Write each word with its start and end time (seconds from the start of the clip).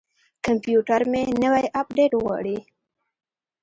کمپیوټر 0.45 1.01
مې 1.11 1.21
نوی 1.43 1.65
اپډیټ 1.81 2.11
غواړي. 2.21 2.57